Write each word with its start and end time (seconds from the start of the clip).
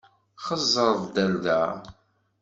Xeẓẓeṛ-d 0.45 1.15
ar 1.23 1.33
da! 1.43 1.61